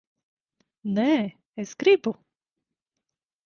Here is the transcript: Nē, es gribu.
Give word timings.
Nē, 0.95 1.05
es 1.67 1.77
gribu. 1.85 2.17